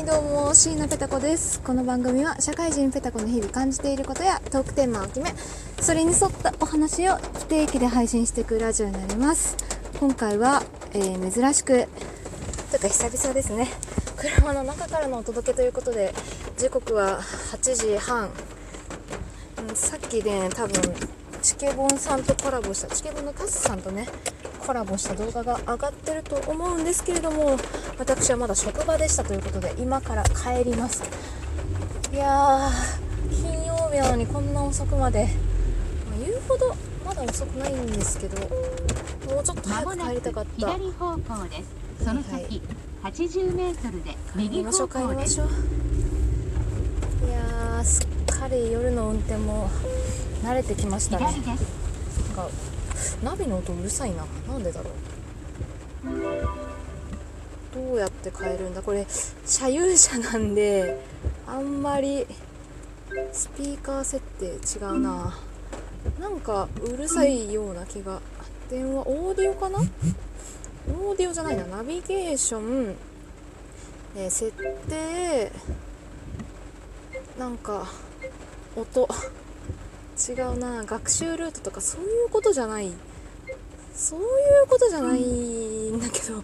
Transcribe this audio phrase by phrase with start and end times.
[0.00, 1.60] いどうも椎名ペタ子です。
[1.60, 5.30] この番組は社会人ペタ子の日々感じていることやトークテーマを決め
[5.78, 9.58] それに沿ったお話を不定期で配信していくラジオになります。
[9.98, 10.62] 今回は、
[10.94, 11.84] えー、珍しくとい
[12.78, 13.68] うか久々ですね。
[14.16, 16.14] 車の中からのお届けということで
[16.56, 18.30] 時刻は8時半、
[19.74, 20.94] さっきね多分
[21.42, 24.06] チケボンさんとコラボしたチケボンのカスさんとね
[24.70, 27.56] コラボした動画が上がってると思うんですけれども
[27.98, 31.02] 私はまだ職場でしたということで今から帰ります。
[32.12, 35.24] いやー金曜日なのにこんな遅くまで、
[36.08, 36.72] まあ、言うほど
[37.04, 38.38] まだ遅くないんですけど
[39.34, 40.50] もうちょっと早く帰りたかった。
[40.54, 41.64] 左方向で
[41.98, 42.04] す。
[42.04, 42.62] その先、はい。
[43.12, 45.50] 80メートルで右方帰り向ですましょ
[47.26, 47.28] う。
[47.28, 48.06] いやーすっ
[48.38, 49.68] かり夜の運転も
[50.44, 51.24] 慣れてきましたね。
[51.24, 51.34] なん
[52.36, 52.48] か
[53.22, 54.24] ナビの音うるさいな。
[54.48, 54.94] なんでだろう。
[57.74, 58.82] どうやって変えるんだ？
[58.82, 59.06] これ
[59.46, 61.00] 車有車なんで
[61.46, 62.26] あんまり
[63.32, 64.46] スピーカー設定
[64.78, 65.38] 違うな。
[66.18, 68.20] なんかうるさいような気が。
[68.70, 69.78] 電話オーディオかな？
[69.78, 71.64] オーディオじゃないな。
[71.64, 72.94] ナビゲーション、
[74.16, 74.52] え設
[74.88, 75.52] 定
[77.38, 77.86] なんか
[78.76, 79.08] 音。
[80.28, 80.84] 違うな。
[80.84, 82.92] 学習ルートとかそういうことじゃない。
[83.94, 84.26] そういう
[84.68, 86.34] ことじゃないんだけど。
[86.34, 86.42] うん。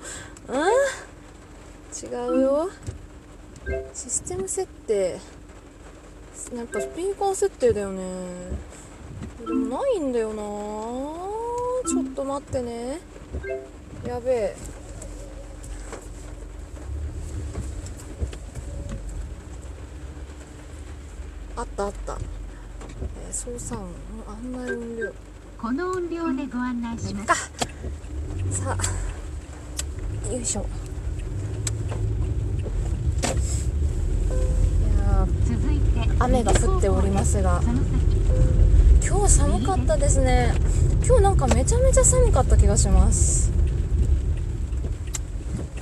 [1.94, 2.70] 違うよ。
[3.92, 5.20] システム設定。
[6.54, 8.02] やっぱスピーカー設定だよね。
[9.40, 10.42] でもないんだよな。
[11.88, 13.00] ちょっと待ってね。
[14.06, 14.56] やべえ。
[21.56, 22.14] あったあった。
[22.14, 22.45] えー
[23.32, 23.88] 操作音
[24.32, 25.12] 案内音量
[25.58, 27.26] この音量でご案内します。
[27.26, 27.34] か
[28.50, 28.76] さ
[30.28, 30.66] あよいしょ。
[36.18, 37.60] 雨が降っておりますが。
[39.06, 40.54] 今日寒かったですね。
[41.06, 43.52] 今日なんかめちゃめちゃ寒かった気がします。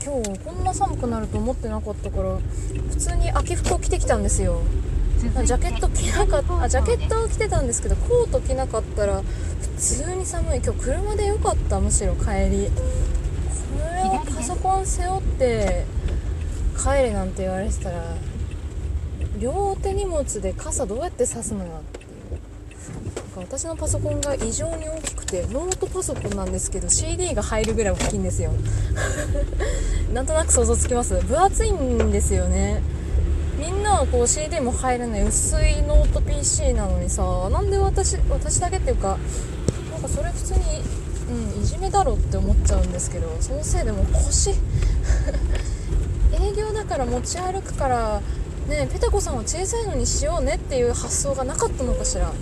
[0.05, 2.39] 今日こんな寒くなると思ってなかったから
[2.91, 4.61] 普通に秋服を着てきたんですよ
[5.45, 10.61] ジャケット着なかったあジャケットを着てたんですけどコート着なかったら普通に寒い。
[10.63, 12.71] 今日車でよかったむしろ帰り。
[12.71, 15.85] これをパソコン背負って
[16.77, 18.17] 帰れなんて言われてたら
[19.39, 22.07] 両手荷物で傘どうやって差すのよっていう。
[23.37, 28.53] なんか私のパソコンが異常に大きくてノートパソコンなんですけど CD が入るぐらい大きいんですよ。
[30.13, 31.15] なんとなく想像つきます？
[31.21, 32.81] 分厚いんですよね
[33.59, 39.19] みんなはこう CD も入らない薄いノート PC なのにさなんで私私だけっていうか
[39.93, 40.61] なんかそれ普通に、
[41.55, 44.51] うん、いじめだろって思っちゃうんですけどそのせいでもう腰
[46.33, 48.21] 営業だから持ち歩くから
[48.69, 52.33] ねペタコさんは小さいのにしようねっていう発想がなかったのかしら。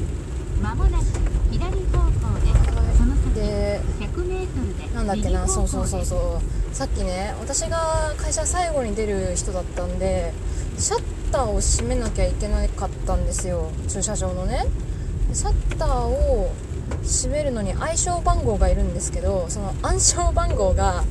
[0.63, 1.05] まもなく
[1.51, 6.75] 左方向ですその先で100メートルでなんだっけなそうそうそううそう。
[6.75, 10.33] さっきね私が会社最後に出る人だったんで
[10.79, 13.71] シャッターを閉めなきゃいけなかったんですよ。
[13.89, 14.67] 駐車場のね。
[15.29, 16.53] でシャッターを
[17.03, 21.05] 閉めるのに暗証番号がいるんですけどその暗証番号が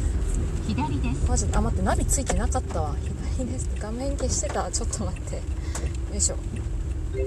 [0.68, 1.30] 左です。
[1.30, 2.96] マジであ待ってナビついてなかったわ。
[3.38, 3.70] 左です。
[3.80, 4.70] 画面消してた。
[4.72, 5.36] ちょっと待って。
[5.36, 5.42] よ
[6.16, 6.36] いしょ。
[7.18, 7.26] よ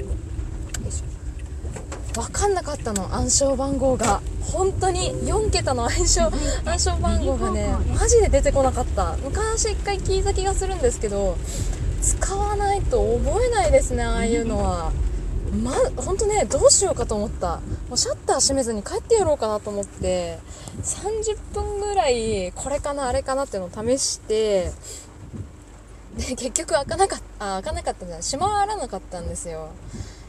[0.89, 2.21] いしょ。
[2.21, 4.21] 分かんなかったの暗証番号が。
[4.41, 6.31] 本当に4桁の暗証
[6.65, 9.17] 暗証番号がねマジで出てこなかった。
[9.25, 11.37] 昔一回聞いた気がするんですけど
[12.25, 14.93] 使わないと覚えないですねああいうのは。
[15.63, 17.61] ま本当ねどうしようかと思った。
[17.89, 20.39] もうシャッター閉めずに帰ってやろうかなと思って
[20.83, 24.73] 30分ぐらいこれかなあれかなっていうのを試して
[26.17, 29.69] で結局開かなかったあ開かなかったんじゃない閉まらなかったんですよ。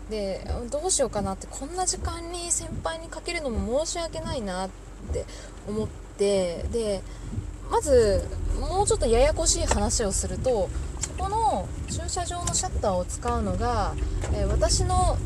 [0.10, 4.70] でどうしようかなってこんな時間に先輩にかけるのも申し訳ないなっ
[5.12, 5.26] て
[5.68, 7.02] 思ってで
[7.72, 8.24] まず
[8.60, 10.70] もうちょっとややこしい話をすると
[11.18, 13.94] この駐車場のシャッターを使うのが、
[14.34, 15.18] えー私の、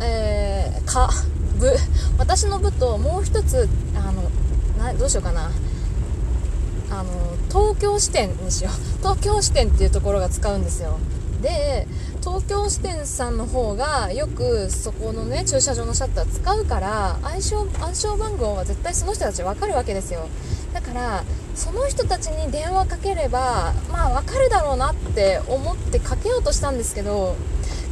[0.00, 1.10] えーか
[1.58, 1.70] 部
[2.18, 4.22] 私の部ともう一つあの
[4.78, 5.50] などうしようかな。
[6.90, 8.72] あの東京支店にしよう。
[9.02, 10.98] 東京支店っていうところが使うんですよ。
[11.42, 11.86] で
[12.20, 20.26] 東京支店さんの方がよくそこのね駐車場のシャッター使うから暗証暗証番号は絶対その人たち分かるわけですよ。
[20.72, 21.24] だから
[21.58, 27.34] その人たちに電話かければまあ分かるだろうなって思ってかけようとしたんですけど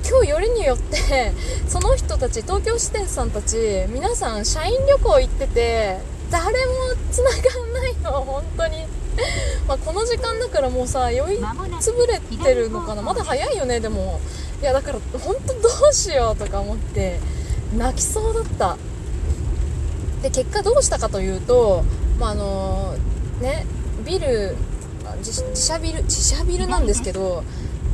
[0.08, 1.32] 今日よりによって
[1.66, 5.98] その人たち東京支店さんたち皆さん社員旅行行ってて
[6.30, 6.52] 誰も
[7.10, 7.36] 繋が
[7.66, 8.86] んないの本当に。
[9.66, 13.02] まあこの時間だからもうさ酔い潰れてるのかな。
[13.02, 14.20] まだ早いよねでも。
[14.60, 17.18] いやだから本当どうしようとか思って
[17.76, 18.76] 泣きそうだった。
[20.22, 21.82] で結果どうしたかというと
[22.18, 22.94] まああの
[23.41, 23.67] ね
[24.05, 24.56] ビル
[25.19, 27.43] 自自社ビル自社ビルなんですけど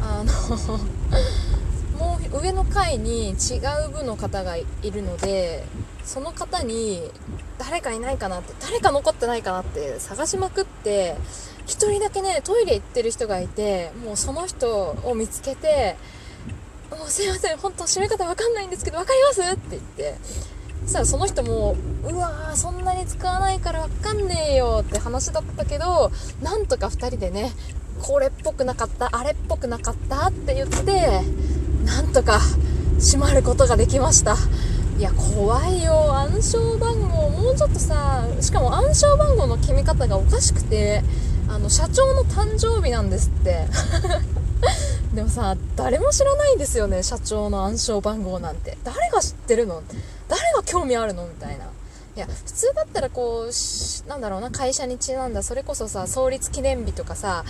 [0.03, 0.33] あの
[1.99, 5.65] もう上の階に違う部の方がいるので
[6.05, 7.11] その方に
[7.59, 11.17] 誰かいないかなって誰か残ってないかなって探しまくって
[11.67, 15.97] 1人だけねトイレ行ってる人がいてもうその人を見つけて
[16.91, 20.17] 「もうすいません本当閉め方わかんないんですけど分かります?」って言って
[20.85, 26.11] そしたらその人も「うわーそんなに使わないからわかんねえよ」って話だったけど
[26.43, 27.53] なんとか2人でね
[28.01, 31.23] これっぽくなかったあれっぽくなかったって言って
[31.85, 32.41] なんとか
[32.99, 34.37] 閉まることができました。
[34.99, 36.15] いや怖いよ。
[36.15, 41.03] 暗証番号もうちょっとさしかも暗証番号の決め方がおかしくて
[41.49, 43.67] あの社長の誕生日なんですって。
[45.15, 48.79] でもさ誰も知らないんですよね社長の暗証番号なんて。
[48.83, 49.83] 誰が知ってるの？
[50.29, 51.27] 誰が興味あるの？
[51.27, 51.67] みたいな。
[52.15, 57.45] いや普通だったらこうなんだろうな会社にちなんだそれこそさ創立記念日とかさ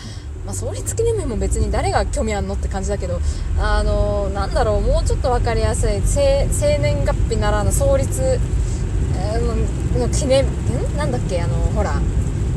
[0.44, 3.20] まあ、創立記念日も別に誰が興味あるのって感じだけど
[3.61, 10.97] あのなんだろうもうちょっと分かりやすい生生年月日ならぬ創立、えーの記念ん？
[10.97, 12.00] なんだっけあのほら。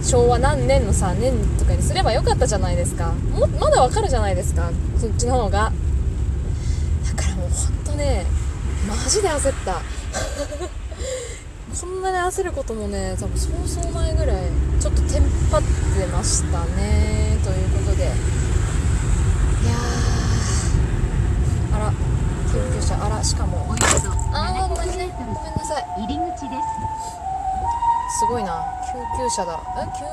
[0.05, 3.11] 昭和何年のさ年とかにすればよかったじゃないですか。
[3.31, 4.69] もまだわかるじゃないですか。
[4.97, 5.71] そっちの方が。
[7.05, 8.25] だからもうほんとね
[8.87, 9.81] マジで焦った。
[11.81, 14.37] こんなに焦ることもね多分そうそう前ぐらい
[14.79, 17.37] ちょっとテンパってましたね。
[17.43, 18.03] ということで。
[18.03, 21.75] いやー。
[21.75, 21.91] あら。
[22.51, 23.03] 救急車。
[23.03, 23.75] あらしかも。
[24.33, 25.13] あーごめん700メね。
[25.17, 25.85] ごめんなさい。
[26.05, 28.19] 入り口です。
[28.19, 28.63] すごいな。
[28.83, 28.84] 救
[29.17, 29.61] 急車だ。
[29.77, 29.85] え？
[29.85, 30.05] 救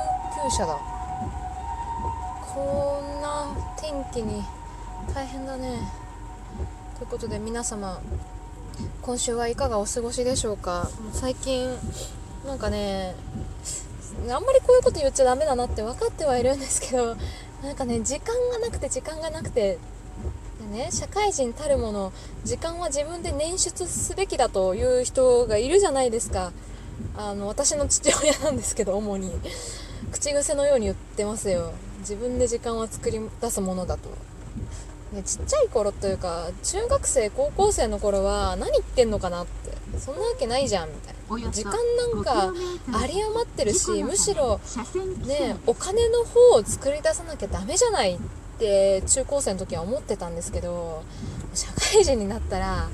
[0.49, 0.77] 急車だ。
[2.53, 3.47] こんな
[3.79, 4.43] 天気に
[5.13, 5.79] 大変だね。
[6.97, 7.99] ということで皆様
[9.01, 10.89] 今週はいかがお過ごしでしょうか？
[11.01, 11.69] もう最近
[12.45, 13.15] なんかね
[14.29, 17.15] あんまりこういうこと言っちゃダメだなって分かってはいるんですけど
[17.63, 19.79] なんかね時間がなくて時間がなくて
[20.71, 22.13] でね社会人たるもの
[22.43, 26.51] 時間は自分で捻出すべきだという人がいるじゃないですか。
[27.15, 29.31] あの私の父親なんですけど主に。
[30.11, 31.73] 口癖のように言ってますよ。
[31.99, 34.09] 自分で時間は作り出すものだと。
[35.13, 39.73] でちっちゃい頃というか中学生高校生の頃は何言ってんのかなって。
[39.99, 41.51] そんなわけないじゃんみたいな。
[41.51, 42.53] 時間なんか
[43.01, 44.59] 有り余ってるしむしろ
[45.25, 48.19] ねお金の方を作り出さなきゃダメじゃないっ
[48.59, 51.03] て中高生の時は思ってたんですけど
[51.53, 52.89] 社会人になったら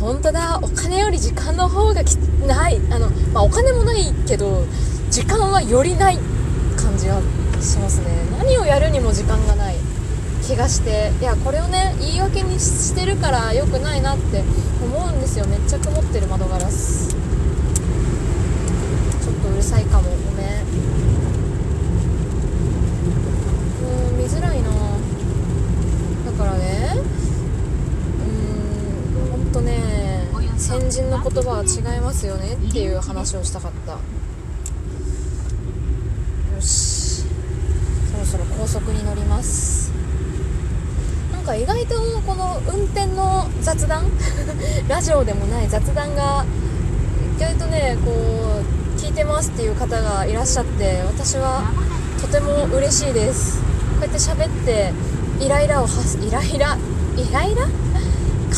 [0.00, 2.14] 本当だお金より時間の方がき
[2.46, 4.66] ないあの、まあ、お金もないけど
[5.10, 6.18] 時間はよりない
[6.76, 7.18] 感じが
[7.60, 8.06] しますね。
[8.38, 9.76] 何をやるにも時間がない
[10.46, 11.10] 気がして。
[11.20, 14.44] いやこれをね言い訳にしてるから良くないなって
[14.82, 15.46] 思うんですよ。
[15.46, 17.08] めっちゃ曇ってる窓ガラス。
[17.08, 20.10] ちょっとうるさいかも。
[20.10, 20.48] ごめん。
[24.10, 24.68] うん見づらいな
[26.30, 26.96] だからね
[28.20, 30.28] うーんほんとね
[30.68, 33.92] 先人の言葉は違いますよねっていう話をしたかった。
[33.92, 33.98] よ
[36.60, 37.22] し
[38.12, 39.90] そろそろ高速に乗ります。
[41.32, 41.94] なんか意外と
[42.26, 44.10] この運転の雑談？
[44.88, 46.44] ラジオでもない雑談が
[47.38, 51.62] 意外とねこう聞いてますっていう方がいらっしゃって私は
[52.20, 53.58] とても嬉しいです。
[53.58, 53.64] こ
[54.00, 54.92] うやって喋って
[55.40, 56.76] イライラをはすイライラ？
[57.16, 57.66] イライラ？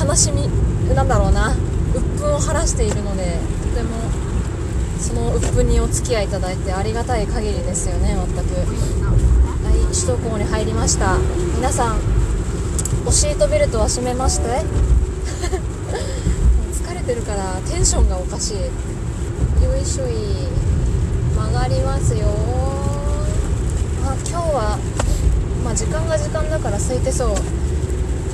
[0.05, 0.51] 悲しみ？
[0.93, 1.55] なんだろうな。
[2.31, 3.39] を晴らしているので
[3.75, 3.97] とても
[4.99, 8.55] その鬱憤にお付き合いいただいてありがたい限りですよね全く。
[9.65, 11.17] はい首都高に入りました。
[11.57, 11.99] 皆さん
[13.07, 14.65] おシートベルトは締めましたえ
[16.73, 19.65] 疲れてるからテンションがおかしい。
[19.65, 20.11] よいしょい。
[21.37, 22.27] 曲がりますよ
[24.05, 24.79] あ今日は
[25.65, 27.35] まあ時間が時間だから空いてそう。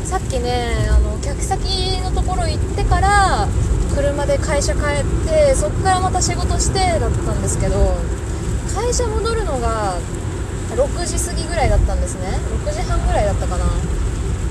[0.04, 3.48] さっきねあの客先のところ行ってから
[3.96, 7.96] 車で会社帰ってそっからまた仕事してだったんですけど
[8.74, 9.96] 会社戻るのが
[10.76, 12.28] 6時過ぎぐらいだったんですね。
[12.66, 13.64] 6時半ぐらいだったかな。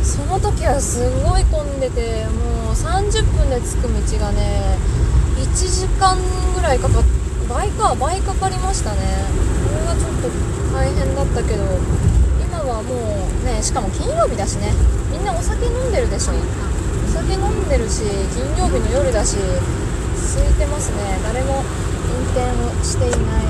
[0.01, 4.77] その時はすごい混んでてもう30分で着く道がね
[5.37, 6.17] 1時間
[6.55, 7.03] ぐらいかかっ
[7.47, 8.97] 倍か倍かかりましたね。
[9.69, 10.29] これがちょっと
[10.73, 11.63] 大変だったけど
[12.41, 14.73] 今はもうねしかも金曜日だしね。
[15.11, 16.33] みんなお酒飲んでるでしょ。
[17.13, 18.01] 酒飲んでるし
[18.33, 21.19] 金曜日の夜だし空いてますね。
[21.23, 23.45] 誰も運転をしていない。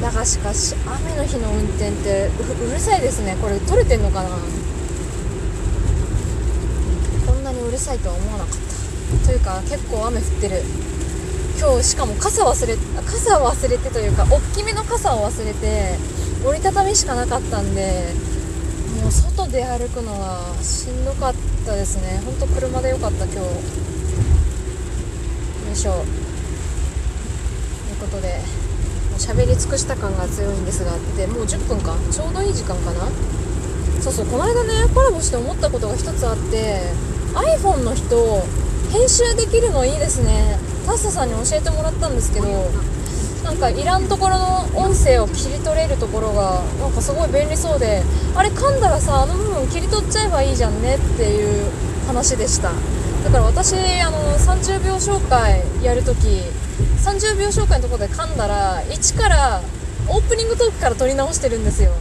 [0.00, 2.30] だがしかし雨の日の運転って
[2.66, 3.36] うるさいですね。
[3.40, 4.28] これ撮れてんのかな？
[7.26, 9.26] こんなにうるさいとは思わなかった。
[9.26, 10.62] というか結構雨降ってる。
[11.58, 15.96] 今日しかも傘忘れ傘を忘れてというか大きめの傘を忘れて
[16.44, 18.12] 折りたたみしかなかったんで
[19.04, 21.34] もう外で歩くのはしんどかっ
[21.66, 22.22] たですね。
[22.24, 23.38] ほんと車でよかった今日。
[23.38, 23.44] よ
[25.70, 25.92] いしょ。
[25.92, 26.02] とい
[27.92, 28.40] うことで
[29.10, 31.94] もう喋り尽くした感が強いんですがでもう10分か。
[32.10, 33.06] ちょうどいい時間かな。
[34.00, 36.80] そうそうこの間ねコラボして思ったことが一つあって
[37.60, 38.16] iPhone の人
[38.90, 40.58] 編集できるのいいですね。
[40.86, 42.46] タッサさんに教えてもらったんですけど
[43.44, 48.02] なんかいらんところの音声を切り取れるところがなんかすごい便利そうで
[48.34, 51.70] あれ噛んだらさあの部分切り取っちゃえばいいじゃんねっていう
[52.06, 52.72] 話でした。
[53.24, 56.42] だから私あの30秒紹介やるとき
[57.04, 59.62] 30秒紹介のところで噛んだら1から
[60.08, 61.92] オープニングトークから撮り直してるんですよ。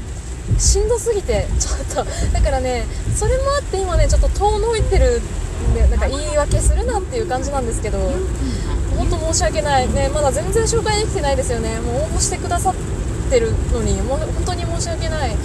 [0.58, 2.12] しんどすぎてちょっと。
[2.34, 2.86] だからね
[3.16, 5.22] それもあって今ねちょっと遠のいてる
[5.72, 8.00] んでなんか言い訳するなっていう感じなんですけど。
[8.94, 9.92] 本当申し訳ない。
[9.92, 11.80] ねまだ全然紹介できてないですよね。
[11.80, 12.76] もう応募してくださっ
[13.30, 14.02] てるのに。
[14.02, 15.36] もう本当に申し訳ない。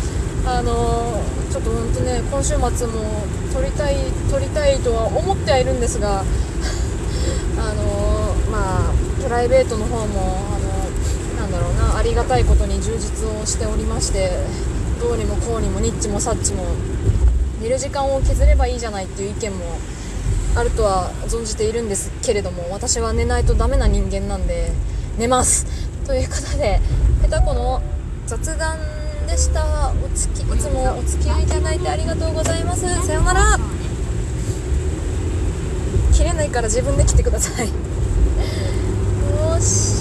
[0.46, 3.96] あのちょっと本当ね今週末も撮りたい
[4.30, 6.20] 撮りたいとは思ってはいるんですが
[7.60, 14.30] あのまあプライベートの方もあのなんだろうなありがたいことに充実をしておりまして
[15.00, 16.64] どうにもこうにもニッチもサッチも
[17.60, 19.78] 寝る時間を削ればいいじゃないっていう意見も
[20.54, 24.70] あるとは存じているんですけれども私は寝ないとダメな人間なんで
[25.16, 25.64] 寝ます。
[26.06, 26.78] ということで
[27.22, 27.80] ペタコの
[28.26, 28.76] 雑談
[29.26, 29.94] でした。
[30.04, 32.82] おつきいつもお付き合いいただいてありがとうございます。
[33.06, 33.58] さようなら。
[36.12, 37.68] 切れないから自分で切ってください。
[37.68, 37.72] よ
[39.58, 39.97] し。